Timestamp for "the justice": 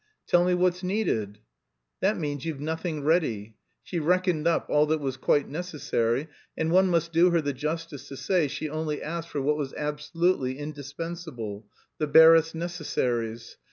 7.39-8.07